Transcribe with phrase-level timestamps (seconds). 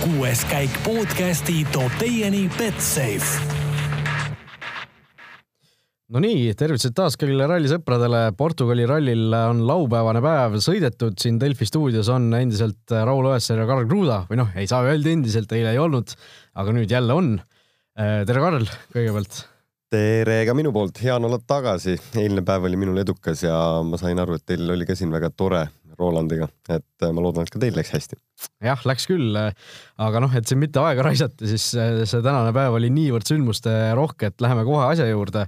[0.00, 3.58] kuues käik podcasti toob teieni Betsafe
[6.10, 8.22] no nii, tervitused taas kõigile rallisõpradele.
[8.38, 13.84] Portugali rallil on laupäevane päev sõidetud, siin Delfi stuudios on endiselt Raul Õessar ja Karl
[13.90, 16.16] Kruda või noh, ei saa öelda endiselt, eile ei olnud,
[16.64, 17.32] aga nüüd jälle on.
[17.94, 18.64] tere, Karl,
[18.96, 19.42] kõigepealt.
[19.92, 21.98] tere ka minu poolt, hea on olla tagasi.
[22.16, 25.28] eilne päev oli minul edukas ja ma sain aru, et teil oli ka siin väga
[25.36, 25.66] tore
[26.00, 28.18] Rolandiga, et ma loodan, et ka teil läks hästi.
[28.64, 29.36] jah, läks küll,
[30.00, 34.32] aga noh, et siin mitte aega raisata, siis see tänane päev oli niivõrd sündmuste rohke,
[34.32, 35.46] et läheme kohe asja juurde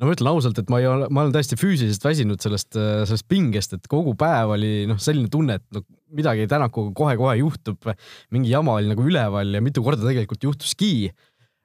[0.00, 3.26] no ma ütlen ausalt, et ma ei ole, ma olen täiesti füüsiliselt väsinud sellest, sellest
[3.30, 5.84] pingest, et kogu päev oli noh, selline tunne, et no
[6.14, 7.90] midagi Tänakuga kohe-kohe juhtub,
[8.34, 11.10] mingi jama oli nagu üleval ja mitu korda tegelikult juhtuski.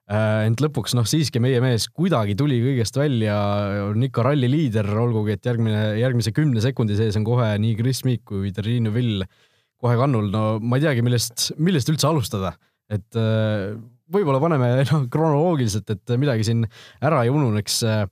[0.09, 3.35] Äh, ent lõpuks noh, siiski meie mees kuidagi tuli kõigest välja,
[3.85, 8.01] on ikka ralli liider, olgugi et järgmine, järgmise kümne sekundi sees on kohe nii Chris
[8.07, 9.21] Meek kui Terrine Vill
[9.77, 10.31] kohe kannul.
[10.33, 12.55] no ma ei teagi, millest, millest üldse alustada,
[12.89, 13.77] et äh,
[14.09, 16.65] võib-olla paneme noh, kronoloogiliselt, et midagi siin
[17.05, 18.05] ära ei ununeks äh,.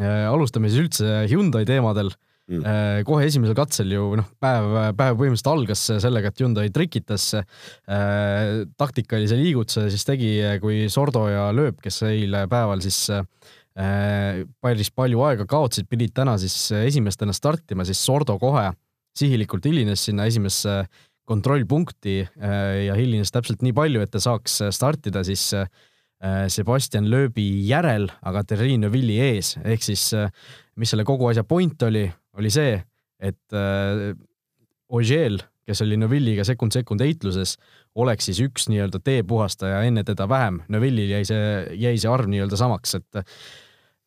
[0.00, 2.14] alustame siis üldse Hyundai teemadel
[2.58, 2.66] mm..
[2.66, 8.62] Äh, kohe esimesel katsel ju noh, päev, päev põhimõtteliselt algas sellega, et Hyundai trikitas äh,
[8.80, 13.22] taktikalise liigutuse siis tegi, kui Sordo ja Lööp, kes eile päeval siis äh,
[14.62, 18.68] päris palju aega kaotasid, pidid täna siis esimestena startima, siis Sordo kohe
[19.16, 20.82] sihilikult hilines sinna esimesse
[21.28, 22.16] kontrollpunkti
[22.82, 25.52] ja hilines täpselt nii palju, et ta saaks startida siis
[26.52, 30.08] Sebastian Loebi järel, aga Terrine Villi ees, ehk siis
[30.80, 32.06] mis selle kogu asja point oli,
[32.38, 32.76] oli see,
[33.22, 33.56] et
[34.92, 35.38] Ogiel,
[35.68, 37.56] kes oli Neuvilliga sekund-sekund heitluses,
[38.02, 40.62] oleks siis üks nii-öelda teepuhastaja enne teda vähem.
[40.72, 41.44] Neuvillil jäi see,
[41.78, 43.22] jäi see arv nii-öelda samaks, et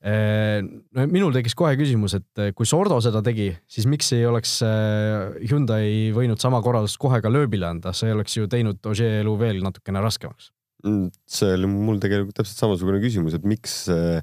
[0.06, 4.60] no minul tekkis kohe küsimus, et eh, kui Sordo seda tegi, siis miks ei oleks
[4.66, 9.34] eh, Hyundai võinud sama korraldust kohe ka lööbile anda, see oleks ju teinud Ogier elu
[9.40, 10.52] veel natukene raskemaks.
[10.86, 14.22] Mm, see oli mul tegelikult täpselt samasugune küsimus, et miks eh,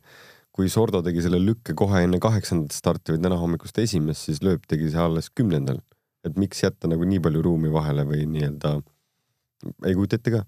[0.53, 4.67] kui Sordo tegi selle lükke kohe enne kaheksandat starti või täna hommikust esimest, siis lööb
[4.69, 5.81] tegi see alles kümnendal.
[6.23, 8.77] et miks jätta nagu nii palju ruumi vahele või nii-öelda,
[9.89, 10.45] ei kujuta ette ka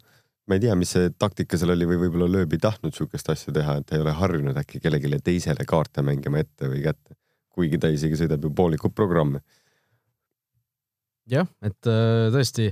[0.47, 3.53] ma ei tea, mis see taktika seal oli või võib-olla lööb ei tahtnud sihukest asja
[3.57, 7.17] teha, et ei ole harjunud äkki kellelegi teisele kaarte mängima ette või kätte.
[7.55, 9.41] kuigi ta isegi sõidab ju poolikut programmi.
[11.31, 12.69] jah, et äh, tõesti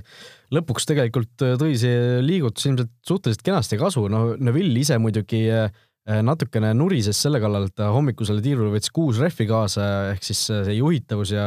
[0.53, 5.71] lõpuks tegelikult äh, tõi see liigutus ilmselt suhteliselt kenasti kasu, no Neville ise muidugi äh,
[6.03, 10.73] natukene nurises selle kallal, et ta hommikusele tiirule võttis kuus rehvi kaasa, ehk siis see
[10.75, 11.45] juhitavus ja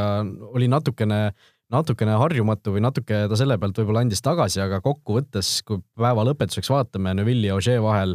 [0.57, 5.61] oli natukene äh, natukene harjumatu või natuke ta selle pealt võib-olla andis tagasi, aga kokkuvõttes,
[5.67, 8.15] kui päeva lõpetuseks vaatame Neville'i ja Ogier vahel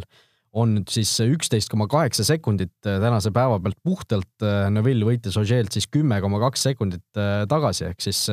[0.56, 4.32] on nüüd siis üksteist koma kaheksa sekundit äh, tänase päeva pealt puhtalt.
[4.44, 8.26] Äh, Neville võitis Ogier'lt siis kümme koma kaks sekundit äh, tagasi, ehk siis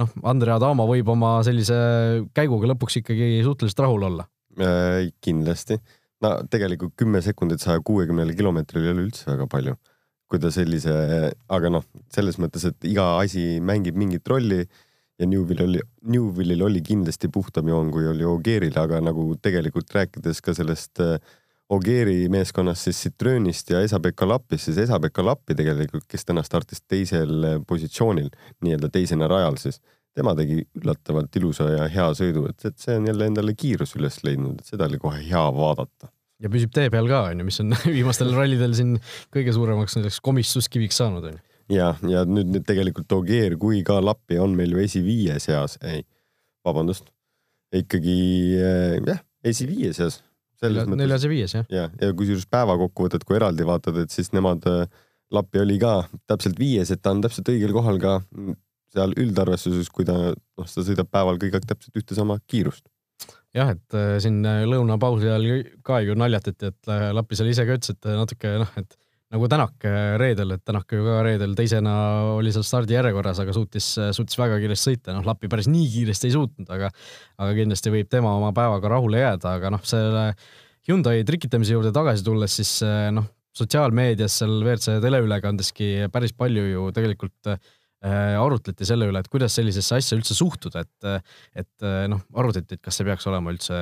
[0.00, 1.76] noh, Andrea Adamo võib oma sellise
[2.36, 4.28] käiguga lõpuks ikkagi suhteliselt rahul olla
[4.60, 5.10] äh,.
[5.24, 5.80] kindlasti,
[6.24, 9.76] no tegelikult kümme sekundit saja kuuekümnele kilomeetrile ei ole üldse väga palju
[10.30, 10.92] kui ta sellise,
[11.50, 11.82] aga noh,
[12.14, 17.68] selles mõttes, et iga asi mängib mingit rolli ja Newvil oli, Newvillil oli kindlasti puhtam
[17.68, 21.18] joon, kui oli Ogeeril, aga nagu tegelikult rääkides ka sellest äh,
[21.70, 27.46] Ogeeri meeskonnast, siis Citroenist ja Esa-Pekka Lappist, siis Esa-Pekka Lappi tegelikult, kes täna startis teisel
[27.46, 28.30] äh, positsioonil,
[28.62, 29.82] nii-öelda teisena rajal siis,
[30.20, 34.20] tema tegi üllatavalt ilusa ja hea sõidu, et, et see on jälle endale kiirus üles
[34.26, 37.74] leidnud, et seda oli kohe hea vaadata ja püsib tee peal ka, onju, mis on
[37.96, 38.96] viimastel rallidel siin
[39.34, 41.42] kõige suuremaks näiteks komistuskiviks saanud, onju.
[41.74, 46.02] ja, ja nüüd, nüüd tegelikult Ogier kui ka Lappi on meil ju esiviie seas, ei,
[46.66, 47.10] vabandust,
[47.76, 48.16] ikkagi
[48.60, 50.20] eh, jah, esiviie seas.
[50.62, 51.68] neljas ja viies, jah.
[51.72, 56.56] ja, ja kusjuures päevakokkuvõtet, kui eraldi vaatad, et siis nemad, eh, Lappi oli ka täpselt
[56.58, 58.16] viies, et ta on täpselt õigel kohal ka
[58.94, 62.88] seal üldarvestuses, kui ta, noh, ta sõidab päeval kõik aeg täpselt ühte sama kiirust.
[63.56, 67.74] Jah, et äh, siin äh, lõunapausi ajal ka ju naljatati, et äh, Lapisel ise ka
[67.74, 68.94] ütles, et natuke noh, et
[69.30, 69.86] nagu Tänak
[70.18, 71.92] reedel, et Tänak ju ka reedel teisena
[72.36, 76.34] oli seal stardijärjekorras, aga suutis, suutis väga kiiresti sõita, noh, Lappi päris nii kiiresti ei
[76.34, 76.90] suutnud, aga,
[77.38, 80.32] aga kindlasti võib tema oma päevaga rahule jääda, aga noh, selle
[80.88, 82.72] Hyundai trikitamise juurde tagasi tulles, siis
[83.14, 89.54] noh, sotsiaalmeedias seal WRC teleülekandeski päris palju ju tegelikult Äh, arutleti selle üle, et kuidas
[89.58, 91.28] sellisesse asja üldse suhtuda, et,
[91.62, 93.76] et äh, noh, arutati, et kas see peaks olema üldse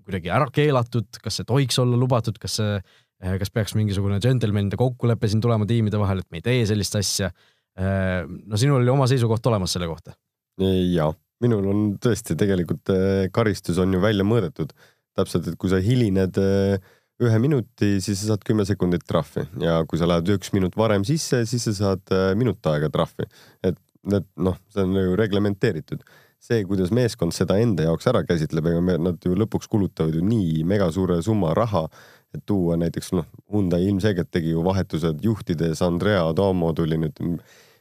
[0.00, 2.78] kuidagi ära keelatud, kas see tohiks olla lubatud, kas see,
[3.24, 6.96] äh, kas peaks mingisugune džentelmenide kokkulepe siin tulema tiimide vahel, et me ei tee sellist
[7.00, 7.32] asja.
[7.80, 10.12] no sinul oli oma seisukoht olemas selle kohta?
[10.60, 11.06] ja,
[11.40, 12.90] minul on tõesti tegelikult
[13.32, 14.74] karistus on ju välja mõõdetud
[15.18, 16.90] täpselt, et kui sa hilined äh,
[17.20, 21.04] ühe minuti, siis sa saad kümme sekundit trahvi ja kui sa lähed üks minut varem
[21.06, 23.28] sisse, siis sa saad äh, minut aega trahvi.
[23.66, 23.78] et
[24.08, 26.04] need noh, see on ju reglementeeritud.
[26.40, 30.22] see, kuidas meeskond seda enda jaoks ära käsitleb, ega me, nad ju lõpuks kulutavad ju
[30.24, 31.84] nii megasuure summa raha,
[32.32, 37.20] et tuua näiteks noh, Hyundai ilmselgelt tegi ju vahetused juhtides, Andrea Adamo tuli nüüd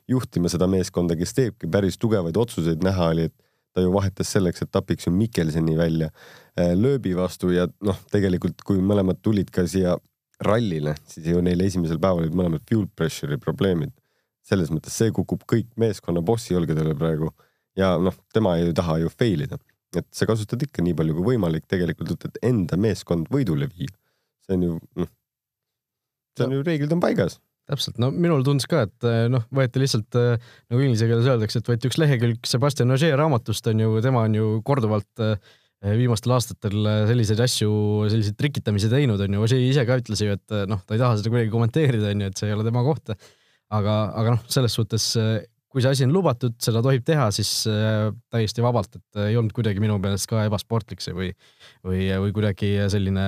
[0.10, 4.64] juhtima seda meeskonda, kes teebki päris tugevaid otsuseid, näha oli, et ta ju vahetas selleks,
[4.64, 9.66] et tapiks ju Mikkelseni välja äh, lööbi vastu ja noh, tegelikult kui mõlemad tulid ka
[9.70, 9.96] siia
[10.46, 13.94] rallile, siis ju neil esimesel päeval olid mõlemad fuel pressure'i probleemid.
[14.50, 17.28] selles mõttes see kukub kõik meeskonna bossi õlgadele praegu
[17.78, 19.60] ja noh, tema ei taha ju fail ida,
[19.96, 23.94] et sa kasutad ikka nii palju kui võimalik tegelikult, et enda meeskond võidule viia.
[24.46, 25.12] see on ju noh,
[26.38, 27.38] see on ju, reeglid on paigas
[27.70, 31.90] täpselt, no minul tundus ka, et noh, võeti lihtsalt nagu inglise keeles öeldakse, et võeti
[31.90, 35.24] üks lehekülg Sebastian Ogier raamatust on ju, tema on ju korduvalt
[35.80, 37.70] viimastel aastatel selliseid asju,
[38.12, 41.20] selliseid trikitamisi teinud on ju, Ogier ise ka ütles ju, et noh, ta ei taha
[41.20, 43.14] seda kuidagi kommenteerida, on ju, et see ei ole tema koht.
[43.70, 45.06] aga, aga noh, selles suhtes,
[45.70, 47.54] kui see asi on lubatud, seda tohib teha, siis
[48.34, 51.30] täiesti vabalt, et ei olnud kuidagi minu meelest ka ebasportlik see või,
[51.86, 53.28] või, või kuidagi selline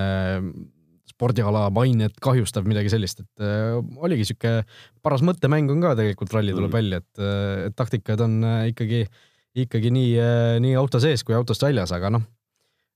[1.22, 4.62] spordiala mainet kahjustav, midagi sellist, et äh, oligi sihuke
[5.06, 6.78] paras mõttemäng on ka tegelikult ralli tuleb mm.
[6.80, 9.06] välja, et, äh, et taktikad on äh, ikkagi,
[9.68, 12.26] ikkagi nii, äh, nii auto sees kui autost väljas, aga noh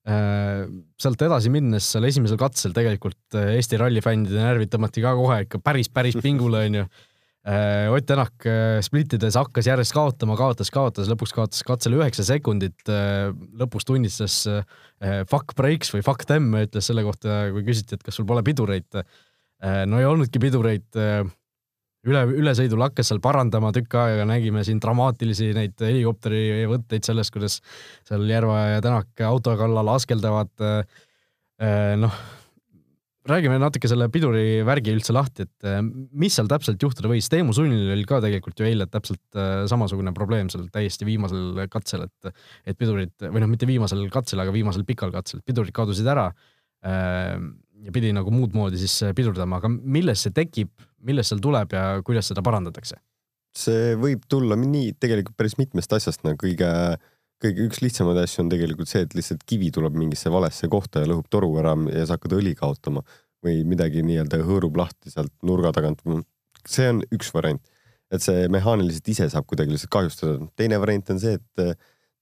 [0.10, 0.66] äh,,
[1.02, 5.92] sealt edasi minnes seal esimesel katsel tegelikult Eesti rallifännide närvid tõmmati ka kohe ikka päris,
[5.94, 6.90] päris pingule, onju
[7.46, 12.80] Ott Tänak äh, splittides hakkas järjest kaotama, kaotas, kaotas, lõpuks kaotas katsel üheksa sekundit.
[12.90, 14.64] äh, lõpus tunnistas äh,
[15.30, 18.90] fuck breaks või fuck them, ütles selle kohta, kui küsiti, et kas sul pole pidureid.
[18.98, 20.88] Äh, no ei olnudki pidureid.
[20.98, 21.22] äh,
[22.10, 27.60] üle, ülesõidul hakkas seal parandama tükk aega, nägime siin dramaatilisi neid helikopteri võtteid sellest, kuidas
[28.08, 30.54] seal Järva ja Tänak auto kallal askeldavad.
[30.62, 31.06] äh,
[31.62, 32.18] äh, noh
[33.30, 35.80] räägime natuke selle piduri värgi üldse lahti, et äh,
[36.14, 37.30] mis seal täpselt juhtuda võis.
[37.32, 42.06] Teemu Sunnil oli ka tegelikult ju eile täpselt äh, samasugune probleem seal täiesti viimasel katsel,
[42.08, 46.30] et, et pidurid või noh, mitte viimasel katsel, aga viimasel pikal katsel, pidurid kadusid ära.
[46.86, 47.36] Äh,
[47.86, 50.72] ja pidi nagu muud moodi siis pidurdama, aga millest see tekib,
[51.06, 53.02] millest seal tuleb ja kuidas seda parandatakse?
[53.56, 56.68] see võib tulla nii tegelikult päris mitmest asjast, no kõige
[57.44, 61.10] kõige üks lihtsamaid asju on tegelikult see, et lihtsalt kivi tuleb mingisse valesse kohta ja
[61.12, 63.04] lõhub toru ära ja sa hakkad õli kaotama
[63.46, 66.02] või midagi nii-öelda hõõrub lahti sealt nurga tagant.
[66.66, 67.62] see on üks variant,
[68.12, 70.48] et see mehaaniliselt ise saab kuidagi lihtsalt kahjustada.
[70.56, 71.76] teine variant on see, et äh,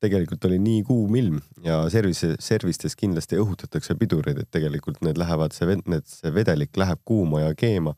[0.04, 5.56] tegelikult oli nii kuum ilm ja service, servistes kindlasti õhutatakse pidureid, et tegelikult need lähevad,
[5.56, 7.96] see, need, see vedelik läheb kuuma ja keema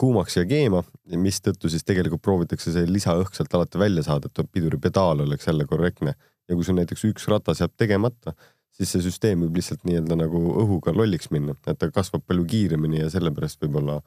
[0.00, 0.82] kuumaks ja keema,
[1.20, 5.66] mistõttu siis tegelikult proovitakse see lisaõhk sealt alati välja saada, et piduri pedaal oleks jälle
[5.68, 6.14] korrektne.
[6.48, 8.32] ja kui sul näiteks üks ratas jääb tegemata,
[8.72, 13.02] siis see süsteem võib lihtsalt nii-öelda nagu õhuga lolliks minna, et ta kasvab palju kiiremini
[13.02, 13.98] ja sellepärast võib-olla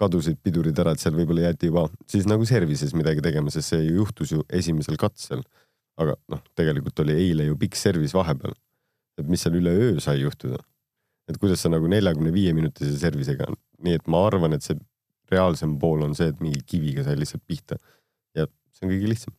[0.00, 3.84] kadusid pidurid ära, et seal võib-olla jäeti juba siis nagu service'is midagi tegema, sest see
[3.84, 5.44] ju juhtus ju esimesel katsel.
[5.94, 8.54] aga noh, tegelikult oli eile ju pikk service vahepeal.
[9.18, 10.58] et mis seal üleöö sai juhtuda?
[11.28, 13.46] et kuidas sa nagu neljakümne viie minutise service'iga,
[13.84, 14.76] nii et ma arvan, et see
[15.32, 17.78] reaalsem pool on see, et mingi kiviga sai lihtsalt pihta.
[18.36, 19.36] ja see on kõige lihtsam.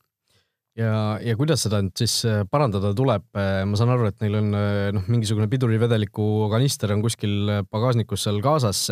[0.79, 4.39] ja, ja kuidas seda nüüd siis äh, parandada tuleb, äh, ma saan aru, et neil
[4.41, 8.89] on äh, noh, mingisugune pidurivedeliku kanister on kuskil pagasnikus seal kaasas.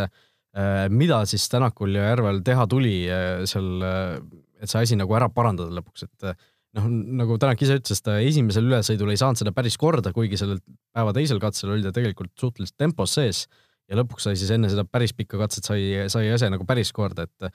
[0.94, 3.08] mida siis Tänakul ja Järvel teha tuli
[3.50, 3.82] seal,
[4.62, 6.28] et see asi nagu ära parandada lõpuks, et
[6.78, 6.86] noh,
[7.24, 10.60] nagu Tänak ise ütles, ta esimesel ülesõidul ei saanud seda päris korda, kuigi sellel
[10.94, 13.48] päeva teisel katsel oli ta tegelikult suhteliselt tempos sees
[13.94, 17.28] ja lõpuks sai siis enne seda päris pikka katset sai, sai ase nagu päris korda,
[17.30, 17.54] et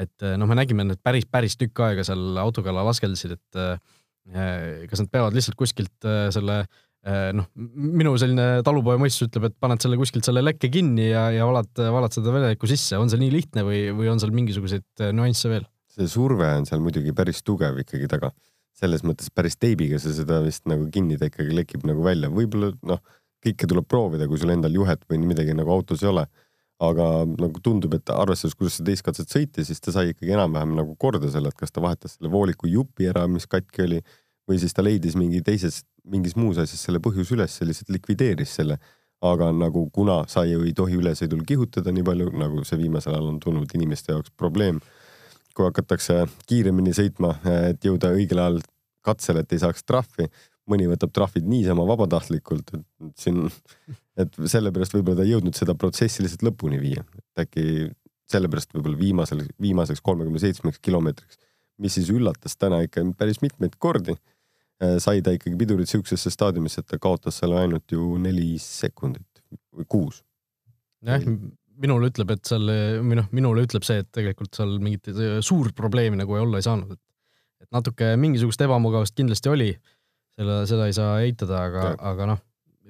[0.00, 4.86] et noh, me nägime need päris, päris tükk aega seal auto kallal askeldasid, et eh,
[4.88, 9.58] kas nad peavad lihtsalt kuskilt eh, selle eh, noh, minu selline talupoja mõistus ütleb, et
[9.60, 13.20] paned selle kuskilt selle lekke kinni ja, ja valad, valad seda vedelikku sisse, on see
[13.20, 15.68] nii lihtne või, või on seal mingisuguseid nüansse veel?
[15.90, 18.30] see surve on seal muidugi päris tugev ikkagi taga,
[18.78, 23.02] selles mõttes päris teibiga sa seda vist nagu kinnida ikkagi lekib nagu välja, võib-olla noh
[23.44, 26.28] kõike tuleb proovida, kui sul endal juhet või midagi nagu autos ei ole.
[26.80, 30.70] aga nagu tundub, et arvestades, kuidas see teist katset sõitis, siis ta sai ikkagi enam-vähem
[30.78, 33.98] nagu korda selle, et kas ta vahetas selle vooliku jupi ära, mis katki oli,
[34.48, 38.56] või siis ta leidis mingi teises, mingis muus asjas selle põhjuse üles ja lihtsalt likvideeris
[38.60, 38.78] selle.
[39.20, 43.26] aga nagu kuna sa ju ei tohi ülesõidul kihutada nii palju, nagu see viimasel ajal
[43.34, 44.78] on tulnud inimeste jaoks probleem,
[45.52, 47.34] kui hakatakse kiiremini sõitma,
[47.68, 48.62] et jõuda õigel ajal
[49.04, 50.30] katsele, et ei saaks trahvi
[50.70, 53.44] mõni võtab trahvid niisama vabatahtlikult, et siin,
[54.20, 57.66] et sellepärast võib-olla ta ei jõudnud seda protsessi lihtsalt lõpuni viia, et äkki
[58.30, 61.40] sellepärast võib-olla viimasel, viimaseks kolmekümne seitsmeks kilomeetriks,
[61.82, 64.16] mis siis üllatas täna ikka päris mitmeid kordi,
[64.82, 69.44] äh, sai ta ikkagi pidurit siuksesse staadiumisse, et ta kaotas seal ainult ju neli sekundit
[69.74, 70.22] või kuus.
[71.06, 71.24] jah,
[71.80, 72.66] minule ütleb, et seal
[73.00, 75.08] või noh, minule ütleb see, et tegelikult seal mingit
[75.42, 77.04] suurt probleemi nagu olla ei saanud, et
[77.60, 79.70] et natuke mingisugust ebamugavust kindlasti oli
[80.40, 82.40] selle, seda ei saa eitada, aga, aga noh,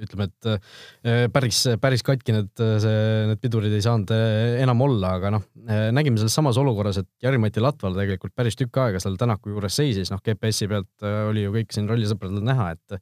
[0.00, 5.14] ütleme, et äh, päris, päris katki need, see, need pidurid ei saanud äh, enam olla,
[5.18, 5.46] aga noh,
[5.94, 10.12] nägime selles samas olukorras, et Jari-Mati Latval tegelikult päris tükk aega seal Tänaku juures seisis,
[10.12, 13.00] noh, GPS-i pealt oli ju kõik siin rallisõpradel näha, et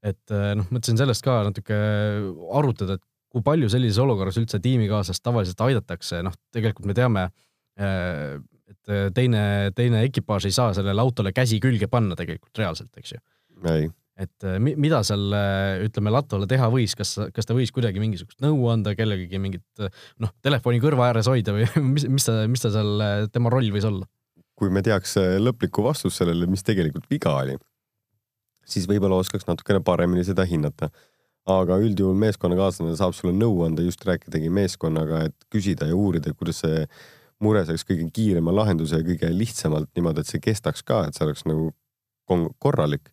[0.00, 1.76] et noh, mõtlesin sellest ka natuke
[2.56, 7.26] arutada, et kui palju sellises olukorras üldse tiimikaaslast tavaliselt aidatakse, noh, tegelikult me teame,
[7.76, 9.42] et teine,
[9.76, 13.20] teine ekipaaž ei saa sellele autole käsi külge panna tegelikult reaalselt, eks ju.
[14.20, 15.32] Et mida seal
[15.86, 19.84] ütleme Latvale teha võis, kas, kas ta võis kuidagi mingisugust nõu anda kellegagi mingit
[20.20, 23.00] noh, telefoni kõrva ääres hoida või mis, mis ta, mis ta seal,
[23.32, 24.08] tema roll võis olla?
[24.60, 27.54] kui me teaks lõplikku vastust sellele, mis tegelikult viga oli,
[28.68, 30.90] siis võib-olla oskaks natukene paremini seda hinnata
[31.48, 36.62] aga üldjuhul meeskonnakaaslane saab sulle nõu anda, just rääkidagi meeskonnaga, et küsida ja uurida, kuidas
[36.64, 36.84] see
[37.40, 41.24] mure saaks kõige kiirema lahenduse ja kõige lihtsamalt niimoodi, et see kestaks ka, et see
[41.26, 41.70] oleks nagu
[42.62, 43.08] korralik.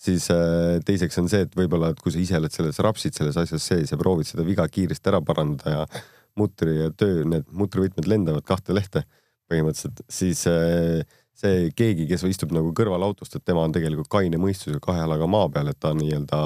[0.00, 3.38] Siis äh, teiseks on see, et võib-olla, et kui sa ise oled selles, rapsid selles
[3.40, 6.02] asjas sees ja proovid seda viga kiiresti ära parandada ja
[6.36, 9.06] mutri ja töö, need mutrivõtmed lendavad kahte lehte
[9.50, 11.02] põhimõtteliselt, siis äh,
[11.36, 15.28] see keegi, kes istub nagu kõrval autost, et tema on tegelikult kaine mõistusega kahe jalaga
[15.30, 16.40] maa peal, et ta nii-öelda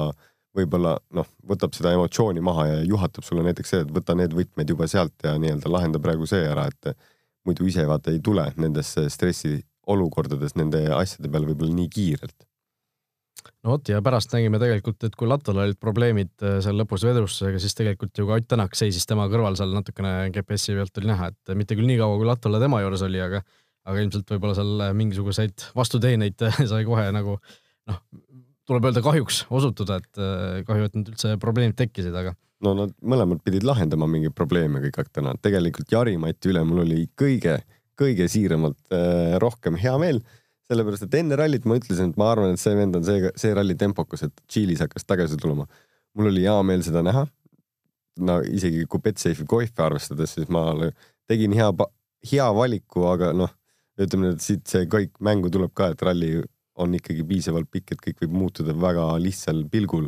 [0.57, 4.73] võib-olla noh, võtab seda emotsiooni maha ja juhatab sulle näiteks see, et võta need võtmed
[4.73, 6.91] juba sealt ja nii-öelda lahenda praegu see ära, et
[7.47, 12.35] muidu ise vaata ei tule nendesse stressiolukordades nende asjade peale võib-olla nii kiirelt.
[13.61, 17.61] No vot ja pärast nägime tegelikult, et kui Latval olid probleemid äh, seal lõpus vedrustusega,
[17.61, 21.31] siis tegelikult ju ka Ott Tänak seisis tema kõrval seal natukene GPS-i pealt oli näha,
[21.31, 23.43] et mitte küll nii kaua, kui Latvala tema juures oli, aga
[23.89, 27.37] aga ilmselt võib-olla seal mingisuguseid vastuteeneid sai kohe nagu
[27.89, 28.01] noh,
[28.69, 32.35] tuleb öelda kahjuks osutuda, et äh, kahju, et need üldse probleemid tekkisid, aga.
[32.65, 35.35] no nad mõlemad pidid lahendama mingeid probleeme kõik aeg täna.
[35.41, 37.59] tegelikult Jari-Mati üle mul oli kõige,
[37.99, 40.21] kõige siiramalt äh, rohkem hea meel,
[40.71, 43.55] sellepärast et enne rallit ma ütlesin, et ma arvan, et see vend on see, see
[43.57, 45.67] ralli tempokas, et Tšiilis hakkas tagasi tulema.
[46.15, 47.25] mul oli hea meel seda näha.
[48.27, 50.65] no isegi kui Betsafe'i koefi arvestades, siis ma
[51.31, 51.69] tegin hea,
[52.31, 53.51] hea valiku, aga noh,
[54.01, 56.33] ütleme, et siit see kõik mängu tuleb ka, et ralli
[56.81, 60.07] on ikkagi piisavalt pikk, et kõik võib muutuda väga lihtsal pilgul.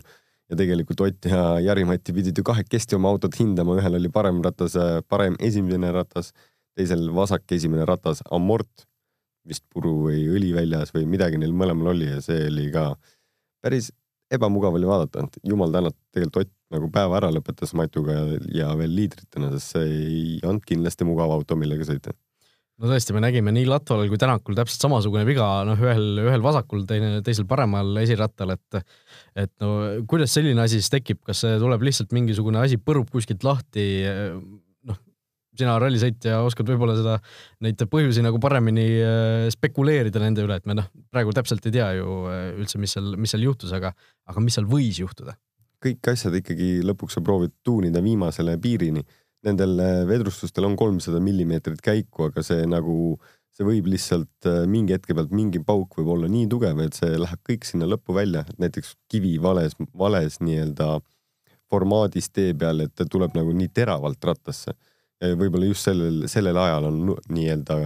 [0.52, 4.76] ja tegelikult Ott ja Jari-Mati pidid ju kahekesti oma autot hindama, ühel oli parem ratas,
[5.08, 6.34] parem esimene ratas,
[6.76, 8.86] teisel vasak esimene ratas, amort,
[9.48, 12.94] vist puru või õli väljas või midagi neil mõlemal oli ja see oli ka
[13.64, 13.92] päris
[14.34, 18.70] ebamugav oli vaadata, et jumal tänatud, tegelikult Ott nagu päeva ära lõpetas Matuga ja, ja
[18.80, 22.16] veel liidritena, sest see ei olnud kindlasti mugav auto, millega sõita.
[22.82, 26.88] No tõesti, me nägime nii Latvalal kui Tänakul täpselt samasugune viga, noh, ühel, ühel vasakul,
[26.90, 28.80] teine, teisel paremal esirattal, et
[29.38, 29.70] et no
[30.10, 33.86] kuidas selline asi siis tekib, kas see tuleb lihtsalt mingisugune asi põrub kuskilt lahti,
[35.58, 37.18] sina rallisõitja oskad võib-olla seda,
[37.64, 41.90] neid põhjusi nagu paremini äh, spekuleerida nende üle, et me noh, praegu täpselt ei tea
[42.00, 43.94] ju äh, üldse, mis seal, mis seal juhtus, aga,
[44.30, 45.38] aga mis seal võis juhtuda?
[45.84, 49.02] kõik asjad ikkagi lõpuks sa proovid tuunida viimasele piirini
[49.44, 53.18] nendel äh, vedrustustel on kolmsada millimeetrit käiku, aga see nagu,
[53.52, 57.42] see võib lihtsalt mingi hetke pealt mingi pauk võib olla nii tugev, et see läheb
[57.50, 60.96] kõik sinna lõppu välja, näiteks kivi vales, vales nii-öelda
[61.74, 64.76] formaadis tee peal, et ta tuleb nagu nii teravalt rattasse.
[65.40, 67.02] Võib-olla just sellel, sellel ajal on
[67.32, 67.78] nii-öelda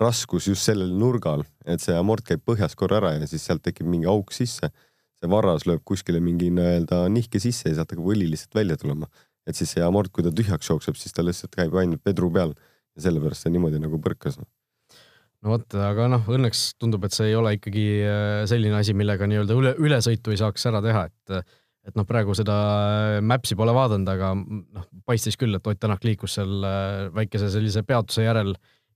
[0.00, 3.86] raskus just sellel nurgal, et see amort käib põhjast korra ära ja siis sealt tekib
[3.88, 4.72] mingi auk sisse.
[5.14, 9.08] see varras lööb kuskile mingi nii-öelda nihke sisse ja sealt hakkab õli lihtsalt välja tulema
[9.48, 12.54] et siis see amort, kui ta tühjaks jookseb, siis ta lihtsalt käib ainult vedru peal
[12.54, 14.38] ja sellepärast see niimoodi nagu põrkas.
[14.38, 19.28] no vot, aga noh, õnneks tundub, et see ei ole ikkagi äh, selline asi, millega
[19.28, 23.74] nii-öelda üle, ülesõitu ei saaks ära teha, et et noh, praegu seda äh, Maps'i pole
[23.76, 28.54] vaadanud, aga noh, paistis küll, et Ott Tänak liikus seal äh, väikese sellise peatuse järel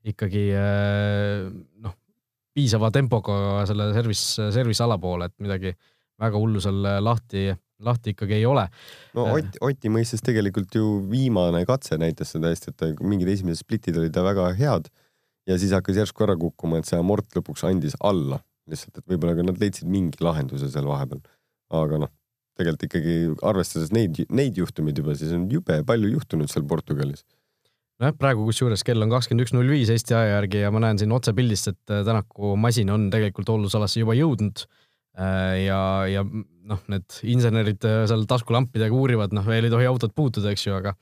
[0.09, 0.45] ikkagi
[1.85, 1.95] noh,
[2.55, 5.73] piisava tempoga selle service, service ala poole, et midagi
[6.23, 7.51] väga hullu seal lahti
[7.85, 8.65] lahti ikkagi ei ole.
[9.15, 9.39] no äh.
[9.39, 14.17] Ott, Oti mõistes tegelikult ju viimane katse näitas seda hästi, et mingid esimesed splitid olid
[14.29, 14.89] väga head
[15.49, 19.37] ja siis hakkas järsku ära kukkuma, et see amort lõpuks andis alla lihtsalt, et võib-olla
[19.39, 21.23] ka nad leidsid mingi lahenduse seal vahepeal.
[21.73, 22.13] aga noh,
[22.59, 27.25] tegelikult ikkagi arvestades neid, neid juhtumeid juba, siis on jube palju juhtunud seal Portugalis
[28.03, 31.01] nojah, praegu kusjuures kell on kakskümmend üks null viis Eesti aja järgi ja ma näen
[31.01, 34.67] siin otsepildist, et Tänaku masin on tegelikult hooldusalasse juba jõudnud
[35.19, 40.13] Äh, ja, ja noh, need insenerid äh, seal taskulampidega uurivad, noh, veel ei tohi autot
[40.15, 40.93] puutuda, eks ju, aga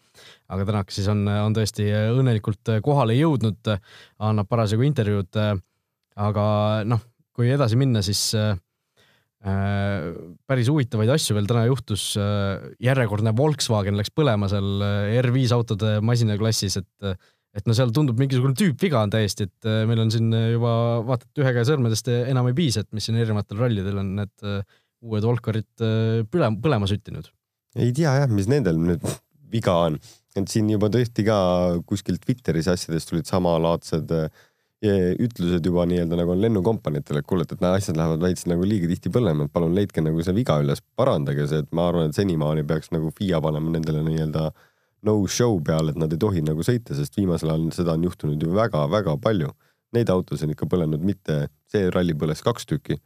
[0.48, 3.60] aga Tänak siis on, on tõesti õnnelikult kohale jõudnud,
[4.24, 5.36] annab parasjagu intervjuud.
[6.16, 6.46] aga
[6.88, 7.02] noh,
[7.36, 8.54] kui edasi minna, siis äh,
[9.46, 12.16] päris huvitavaid asju veel täna juhtus.
[12.82, 14.82] järjekordne Volkswagen läks põlema seal
[15.20, 17.18] R5 autode masinaklassis, et
[17.56, 20.72] et no seal tundub mingisugune tüüpviga on täiesti, et äh, meil on siin äh, juba
[21.08, 24.46] vaata, et ühe käe sõrmedest enam ei piisa, et mis siin erinevatel rallidel on need
[24.46, 24.60] äh,
[25.06, 25.84] uued Volkarid
[26.32, 27.30] põle, põlema süttinud.
[27.78, 29.04] ei tea jah, mis nendel nüüd
[29.52, 29.98] viga on,
[30.36, 31.38] et siin juba tõesti ka
[31.88, 34.12] kuskilt Twitteris asjadest tulid samalaadsed
[34.84, 38.88] ütlused juba nii-öelda nagu on lennukompaniitele, et kuule, et need asjad lähevad veits nagu liiga
[38.90, 42.18] tihti põlema, et palun leidke nagu see viga üles, parandage see, et ma arvan, et
[42.18, 44.50] senimaani peaks nagu FIA panema nendele nii-öelda
[45.06, 48.52] no-show peale, et nad ei tohi nagu sõita, sest viimasel ajal seda on juhtunud ju
[48.52, 49.54] väga-väga palju.
[49.96, 52.98] Neid autosid on ikka põlenud mitte, see ralli põles kaks tükki.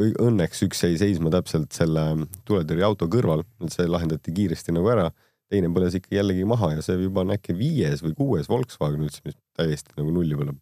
[0.00, 2.06] Õnneks üks jäi seisma täpselt selle
[2.48, 5.10] tuletõrjeauto kõrval, et see lahendati kiiresti nagu ära.
[5.52, 9.20] teine põles ikka jällegi maha ja see juba on äkki viies või kuues Volkswagen üldse,
[9.26, 10.56] mis täiesti nagu nulli põleb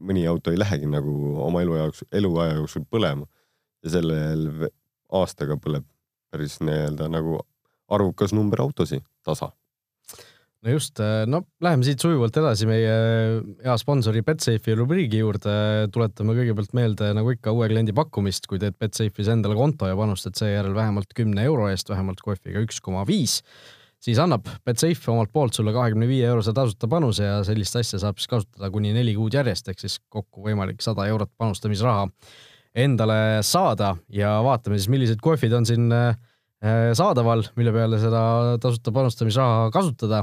[0.00, 3.26] mõni auto ei lähegi nagu oma elu jaoks, eluaja jooksul põlema
[3.84, 4.68] ja sellel
[5.12, 5.86] aastaga põleb
[6.32, 7.40] päris nii-öelda nagu
[7.92, 9.50] arvukas number autosid tasa.
[10.62, 12.94] no just, äh, no läheme siit sujuvalt edasi meie
[13.64, 15.54] hea sponsori Betsafe'i rubriigi juurde.
[15.92, 20.38] tuletame kõigepealt meelde, nagu ikka, uue kliendi pakkumist, kui teed Betsafe'is endale konto ja panustad
[20.38, 23.40] seejärel vähemalt kümne euro eest, vähemalt kohviga üks koma viis
[24.02, 28.18] siis annab Betsafe omalt poolt sulle kahekümne viie eurose tasuta panuse ja sellist asja saab
[28.18, 32.08] siis kasutada kuni neli kuud järjest, ehk siis kokku võimalik sada eurot panustamisraha
[32.82, 36.14] endale saada ja vaatame siis, millised kohvid on siin äh,
[36.96, 38.22] saadaval, mille peale seda
[38.62, 40.22] tasuta panustamisraha kasutada.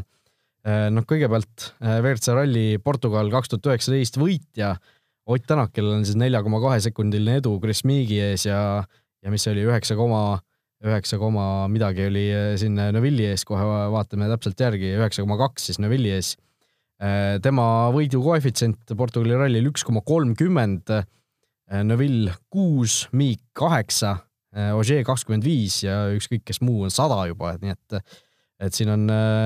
[0.68, 4.76] Äh, noh, kõigepealt äh, WRC Rally Portugal kaks tuhat üheksateist võitja
[5.30, 8.82] Ott Tänak, kellel on siis nelja koma kahe sekundiline edu Chris Meegi ees ja,
[9.22, 10.40] ja mis see oli üheksa koma
[10.86, 15.70] üheksa koma midagi oli eh, siin Neville'i ees, kohe vaatame täpselt järgi, üheksa koma kaks
[15.70, 16.34] siis Neville'i ees.
[17.00, 24.18] Eh, tema võidu koefitsient Portugali rallil üks koma kolmkümmend, eh, Neville kuus, Miik kaheksa,
[24.74, 28.16] Ogier kakskümmend viis ja ükskõik kes muu on sada juba, et nii et,
[28.66, 29.04] et siin on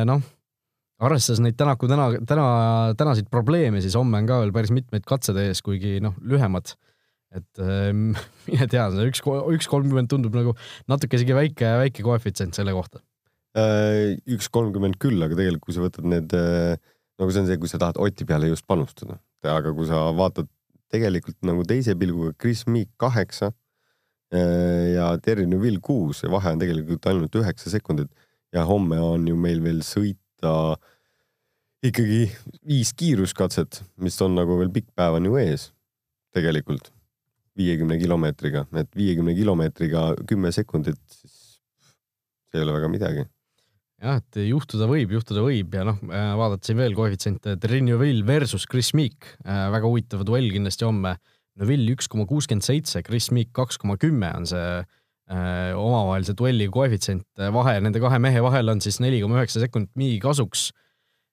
[0.08, 0.22] noh,
[1.04, 2.46] arvestades neid Tänaku täna, täna,
[2.96, 6.72] tänaseid probleeme, siis homme on ka veel päris mitmeid katsed ees, kuigi noh, lühemad
[7.38, 9.24] et äh, mine tea, see üks,
[9.56, 10.56] üks kolmkümmend tundub nagu
[10.92, 13.02] natuke isegi väike, väike koefitsient selle kohta.
[13.58, 16.78] Äh, üks kolmkümmend küll, aga tegelikult, kui sa võtad need, äh,
[17.22, 20.50] nagu see on see, kui sa tahad Oti peale just panustada, aga kui sa vaatad
[20.94, 23.50] tegelikult nagu teise pilguga Chris Meek kaheksa
[24.34, 28.10] ja Terry Neville kuus ja vahe on tegelikult ainult üheksa sekundit
[28.54, 30.54] ja homme on ju meil veel sõita
[31.86, 32.24] ikkagi
[32.66, 35.68] viis kiiruskatset, mis on nagu veel pikk päev on ju ees
[36.34, 36.90] tegelikult
[37.58, 41.60] viiekümne kilomeetriga, et viiekümne kilomeetriga kümme sekundit, siis
[42.50, 43.26] see ei ole väga midagi.
[44.04, 48.66] jah, et juhtuda võib, juhtuda võib ja noh, äh, vaadata siin veel koefitsiente, Trinoville versus
[48.70, 51.16] Chris Meek, äh, väga huvitav duell kindlasti homme.
[51.62, 56.68] Neville üks koma kuuskümmend seitse, Chris Meek kaks koma kümme on see äh, omavahelise duelli
[56.74, 60.72] koefitsient, vahe nende kahe mehe vahel on siis neli koma üheksa sekundit Meegi kasuks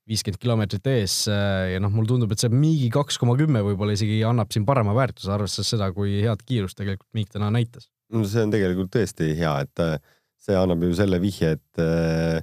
[0.08, 4.20] viiskümmend kilomeetrit ees ja noh, mulle tundub, et see Miigi kaks koma kümme võib-olla isegi
[4.26, 7.90] annab siin parema väärtuse, arvestades seda, kui head kiirust tegelikult Miik täna näitas.
[8.12, 9.96] no see on tegelikult tõesti hea, et äh,
[10.40, 12.40] see annab ju selle vihje, et, äh,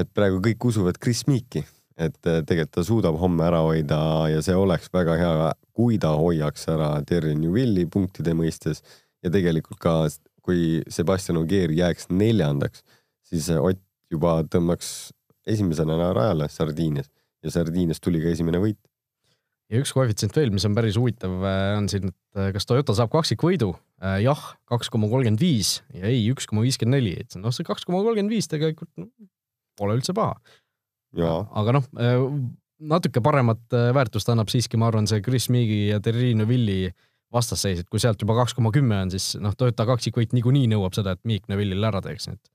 [0.00, 1.64] et praegu kõik usuvad Chris Meeki,
[2.00, 4.00] et äh, tegelikult ta suudab homme ära hoida
[4.32, 8.84] ja see oleks väga hea, kui ta hoiaks ära Terry Newvilli punktide mõistes
[9.22, 9.96] ja tegelikult ka,
[10.42, 12.82] kui Sebastian Ogier jääks neljandaks,
[13.28, 13.80] siis Ott
[14.12, 15.12] juba tõmbaks
[15.46, 17.10] esimesena rajale Sardiinias
[17.42, 18.78] ja Sardiinias tuli ka esimene võit.
[19.72, 22.94] ja üks koefitsient veel, mis on päris huvitav, äh, on siin, et äh, kas Toyota
[22.96, 23.72] saab kaksikvõidu?
[24.02, 27.66] Äh, jah, kaks koma kolmkümmend viis ja ei, üks koma viiskümmend neli, et noh, see
[27.66, 29.08] kaks koma kolmkümmend viis tegelikult no,
[29.78, 30.36] pole üldse paha.
[31.16, 31.88] aga noh,
[32.82, 33.64] natuke paremat
[33.96, 36.90] väärtust annab siiski, ma arvan, see Chris Meegi ja Terrino Villi
[37.32, 40.96] vastasseis, et kui sealt juba kaks koma kümme on, siis noh, Toyota kaksikvõit niikuinii nõuab
[40.96, 42.52] seda, et Meek Neville'ile ära teeks, nii et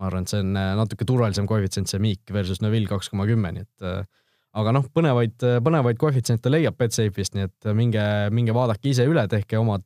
[0.00, 3.26] ma arvan, et see on äh, natuke turvalisem koefitsient, see Meek versus Neville kaks koma
[3.28, 4.00] kümme, nii et äh,
[4.60, 8.02] aga noh, põnevaid, põnevaid koefitsiente leiab Betsafe'ist, nii et minge,
[8.34, 9.84] minge vaadake ise üle, tehke omad,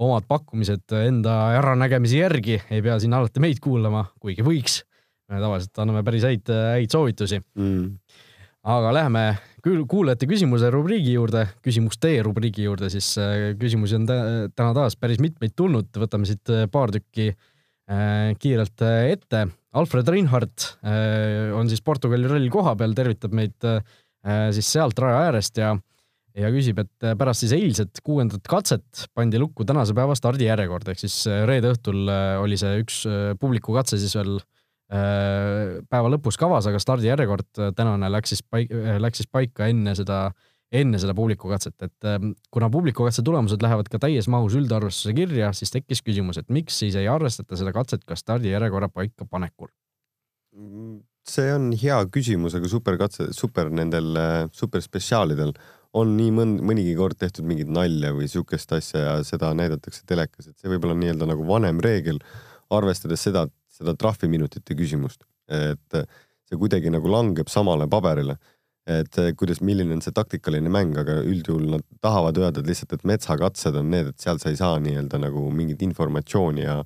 [0.00, 4.84] omad pakkumised enda äranägemise järgi, ei pea siin alati meid kuulama, kuigi võiks.
[5.28, 7.40] me tavaliselt anname päris häid, häid soovitusi.
[7.58, 7.98] Mm..
[8.62, 9.24] aga läheme
[9.66, 15.52] kuulajate küsimuse rubriigi juurde, küsimuste rubriigi juurde, siis äh, küsimusi on täna taas päris mitmeid
[15.58, 17.55] tulnud, võtame siit paar tükki Äh,
[18.42, 19.44] kiirelt äh, ette.
[19.76, 23.68] Alfred Reinhardt äh, on siis Portugali ralli koha peal, tervitab meid
[24.26, 25.68] siis sealt raja äärest ja
[26.36, 31.14] ja küsib, et pärast siis eilset kuuendat katset pandi lukku tänase päeva stardijärjekord, ehk siis
[31.48, 32.10] reede õhtul
[32.42, 32.98] oli see üks
[33.40, 34.34] publiku katse siis veel
[34.90, 40.50] päeva lõpus kavas, aga stardijärjekord tänane läks siis paika, läks siis paika enne seda äh,
[40.74, 45.70] enne seda publikukatset, et ähm, kuna publikukatse tulemused lähevad ka täies mahus üldarvestuse kirja, siis
[45.74, 49.70] tekkis küsimus, et miks siis ei arvestata seda katset ka stardijärjekorra paikapanekul?
[51.26, 54.14] see on hea küsimus, aga superkatse, super nendel
[54.56, 55.52] superspetsiaalidel
[55.96, 60.48] on nii mõn-, mõnigi kord tehtud mingit nalja või siukest asja ja seda näidatakse telekas,
[60.48, 62.20] et see võib olla nii-öelda nagu vanem reegel,
[62.72, 65.98] arvestades seda, seda trahviminutite küsimust, et
[66.46, 68.38] see kuidagi nagu langeb samale paberile
[68.86, 72.94] et eh, kuidas, milline on see taktikaline mäng, aga üldjuhul nad tahavad öelda et lihtsalt,
[72.94, 76.80] et metsakatsed on need, et seal sa ei saa nii-öelda nagu mingit informatsiooni ja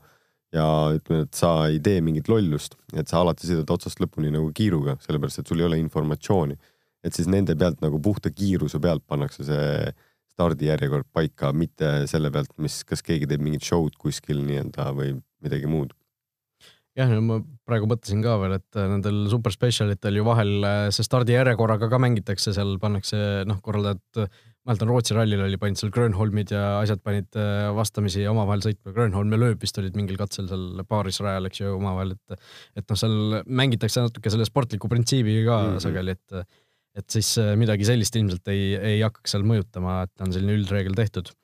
[0.50, 4.48] ja ütleme, et sa ei tee mingit lollust, et sa alati sõidad otsast lõpuni nagu
[4.54, 6.56] kiiruga, sellepärast et sul ei ole informatsiooni.
[7.00, 9.92] et siis nende pealt nagu puhta kiiruse pealt pannakse see
[10.34, 15.70] stardijärjekord paika, mitte selle pealt, mis, kas keegi teeb mingit show'd kuskil nii-öelda või midagi
[15.70, 15.94] muud.
[17.00, 21.06] jah, ma praegu mõtlesin ka veel, et äh, nendel super specialitel ju vahel äh, see
[21.06, 24.22] stardijärjekorraga ka mängitakse, seal pannakse noh, korraldajad,
[24.60, 28.94] ma mäletan Rootsi rallil oli, panid seal Grönholmid ja asjad panid äh, vastamisi omavahel sõitma,
[28.96, 32.86] Grönholm ja Lööb vist olid mingil katsel seal paaris rajal, eks ju, omavahel, et et
[32.86, 35.74] noh, seal mängitakse natuke selle sportliku printsiibiga ka mm.
[35.74, 35.84] -hmm.
[35.86, 36.58] sageli, et
[37.00, 40.96] et siis äh, midagi sellist ilmselt ei, ei hakkaks seal mõjutama, et on selline üldreegel
[40.98, 41.39] tehtud Äh,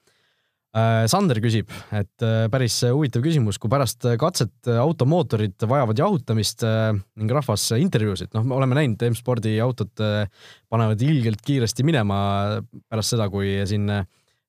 [1.09, 7.33] Sander küsib, et äh, päris huvitav küsimus, kui pärast katset automootorid vajavad jahutamist äh, ning
[7.33, 10.29] rahvas intervjuusid, noh, me oleme näinud, M-spordi autod äh,
[10.69, 12.19] panevad ilgelt kiiresti minema
[12.91, 14.05] pärast seda, kui siin äh,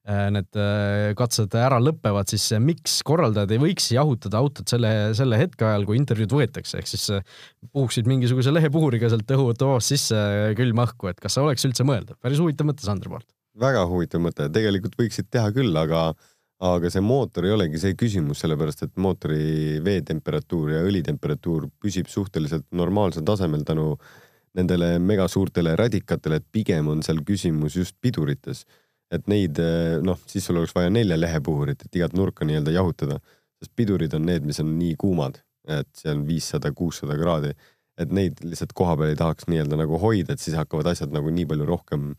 [0.07, 5.39] need äh, katsed ära lõpevad, siis äh, miks korraldajad ei võiks jahutada autot selle, selle
[5.39, 7.39] hetke ajal, kui intervjuud võetakse, ehk siis äh,
[7.73, 12.19] puhuksid mingisuguse lehepuhuriga sealt õhutoast sisse äh, külma õhku, et kas see oleks üldse mõeldav?
[12.23, 13.27] päris huvitav mõte Sandri poolt.
[13.59, 16.11] Väga huvitav mõte, tegelikult võiksid teha küll, aga
[16.57, 22.65] aga see mootor ei olegi see küsimus, sellepärast et mootori veetemperatuur ja õlitemperatuur püsib suhteliselt
[22.73, 23.91] normaalsel tasemel tänu
[24.57, 28.65] nendele megasuurtele radikatele, et pigem on seal küsimus just pidurites.
[29.07, 29.55] et neid
[30.03, 33.21] noh, siis sul oleks vaja nelja lehepuhurit, et igat nurka nii-öelda jahutada,
[33.61, 37.53] sest pidurid on need, mis on nii kuumad, et see on viissada, kuussada kraadi,
[37.95, 41.31] et neid lihtsalt koha peal ei tahaks nii-öelda nagu hoida, et siis hakkavad asjad nagu
[41.31, 42.09] nii palju rohkem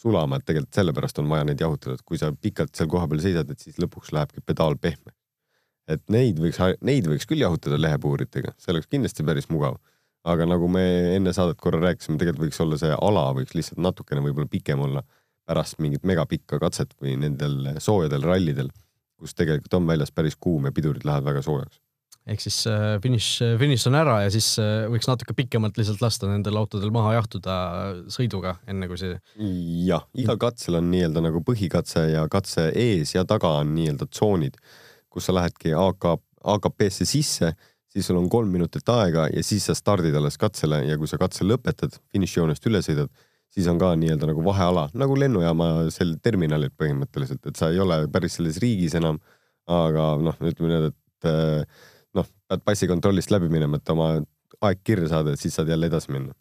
[0.00, 3.50] sulama, et tegelikult sellepärast on vaja neid jahutada, et kui sa pikalt seal kohapeal seisad,
[3.52, 5.16] et siis lõpuks lähebki pedaal pehmeks.
[5.90, 9.78] et neid võiks, neid võiks küll jahutada lehepuuritega, see oleks kindlasti päris mugav.
[10.24, 10.82] aga nagu me
[11.16, 15.02] enne saadet korra rääkisime, tegelikult võiks olla see ala võiks lihtsalt natukene võib-olla pikem olla
[15.48, 18.68] pärast mingit megapikka katset või nendel soojadel rallidel,
[19.18, 21.80] kus tegelikult on väljas päris kuum ja pidurid lähevad väga soojaks.
[22.28, 23.28] Ehk siis äh, finiš,
[23.60, 27.54] finiš on ära ja siis äh, võiks natuke pikemalt lihtsalt lasta nendel autodel maha jahtuda
[28.12, 29.16] sõiduga, enne kui see
[29.86, 34.60] jah, igal katsel on nii-öelda nagu põhikatse ja katse ees ja taga on nii-öelda tsoonid,
[35.10, 36.10] kus sa lähedki AK,
[36.54, 37.54] AKP-sse sisse,
[37.90, 41.18] siis sul on kolm minutit aega ja siis sa stardid alles katsele ja kui sa
[41.20, 43.10] katse lõpetad, finišijoonest üle sõidad,
[43.50, 48.04] siis on ka nii-öelda nagu vaheala nagu lennujaama sel terminalil põhimõtteliselt, et sa ei ole
[48.12, 49.18] päris selles riigis enam.
[49.70, 54.12] aga noh, ütleme nii, et eh, noh, pead passikontrollist läbi minema, et oma
[54.66, 56.34] aeg kirja saada, et siis saad jälle edasi minna.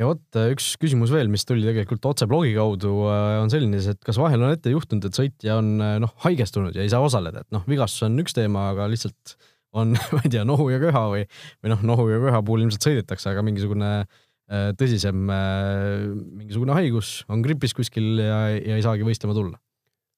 [0.00, 4.18] ja vot üks küsimus veel, mis tuli tegelikult otse blogi kaudu, on selline, et kas
[4.20, 7.54] vahel on ette juhtunud, et sõitja on äh, noh haigestunud ja ei saa osaleda, et
[7.54, 9.36] noh, vigastus on üks teema, aga lihtsalt
[9.78, 11.24] on, ma ei tea, nohu ja köha või,
[11.62, 17.46] või noh, nohu ja köha puhul ilmselt sõidetakse, aga mingisugune äh, tõsisem, mingisugune haigus on
[17.46, 19.62] gripis kuskil ja, ja ei saagi võistlema tulla.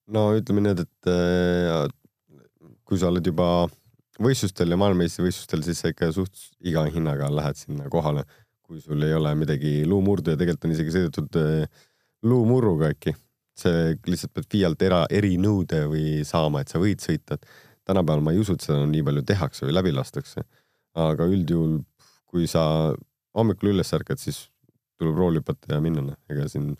[0.09, 1.85] no ütleme nii, et äh,
[2.87, 3.67] kui sa oled juba
[4.23, 8.23] võistlustel ja maailmameistrivõistlustel, siis sa ikka suht iga hinnaga lähed sinna kohale,
[8.65, 11.85] kui sul ei ole midagi luumurdu ja tegelikult on isegi sõidetud äh,
[12.27, 13.15] luumurruga äkki.
[13.57, 17.39] see lihtsalt pead FIA-lt era, erinõude või saama, et sa võid sõita.
[17.87, 20.43] tänapäeval ma ei usu, et seda nii palju tehakse või läbi lastakse.
[20.93, 21.79] aga üldjuhul,
[22.25, 22.93] kui sa
[23.37, 24.49] hommikul üles ärkad, siis
[24.97, 26.75] tuleb rool hüpata ja minna, ega siin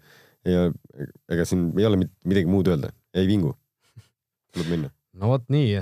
[0.46, 0.72] ole,
[1.30, 3.56] ega siin ei ole midagi muud öelda, ei vingu.
[4.54, 4.97] tuleb minna.
[5.18, 5.74] No vot nii,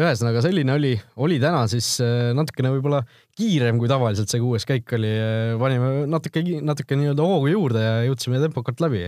[0.00, 3.02] ühesõnaga selline oli, oli täna siis äh, natukene võib-olla
[3.38, 5.12] kiirem kui tavaliselt see kuues käik oli,
[5.60, 9.06] panime natuke, natuke nii-öelda hoogu juurde ja jõudsime tempokalt läbi.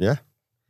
[0.00, 0.22] jah,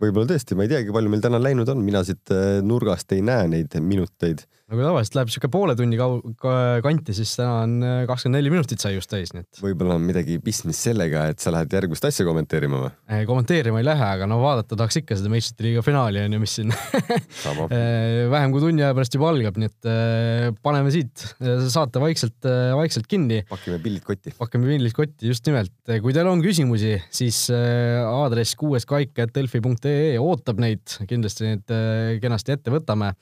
[0.02, 3.22] võib-olla tõesti, ma ei teagi, palju meil täna läinud on, mina siit äh, nurgast ei
[3.24, 4.46] näe neid minuteid.
[4.70, 8.52] Kui tavaliselt läheb siuke poole tunni kau- ka- kanti, siis täna on äh, kakskümmend neli
[8.54, 12.06] minutit sai just täis, nii et võib-olla on midagi pistmist sellega, et sa lähed järgmist
[12.08, 12.92] asja kommenteerima või?
[13.28, 16.56] kommenteerima ei lähe, aga no vaadata tahaks ikka seda meistrite liiga finaali on ju, mis
[16.60, 21.26] siin äh, vähem kui tunni aja pärast juba algab, nii et äh, paneme siit
[21.70, 22.38] saate vaikselt,
[22.78, 23.42] vaikselt kinni.
[23.50, 24.34] pakime pillid kotti.
[24.38, 25.74] pakkame pillid kotti, just nimelt.
[26.00, 33.12] kui teil on küsimusi, siis aadress kuueskaik.delfi.ee ootab neid, kindlasti neid äh, kenasti ette võtame.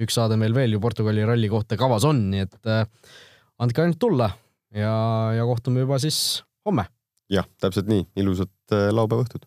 [0.00, 2.84] Üks saade meil veel ju Portugali ralli kohta kavas on, nii et äh,
[3.62, 4.30] andke ainult tulla
[4.74, 4.94] ja,
[5.36, 6.88] ja kohtume juba siis homme.
[7.30, 9.46] jah, täpselt nii, ilusat äh, laupäeva õhtut.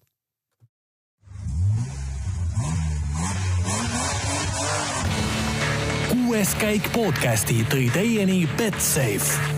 [6.08, 9.57] kuues käik podcasti tõi teieni Betsafe